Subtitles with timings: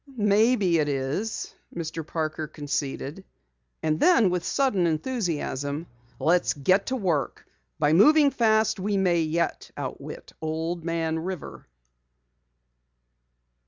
[0.17, 2.03] "Maybe it is," Mr.
[2.03, 3.23] Parker conceded,
[3.83, 5.85] and then with sudden enthusiasm:
[6.19, 7.45] "Let's get to work.
[7.77, 11.67] By moving fast we may yet outwit Old Man River!"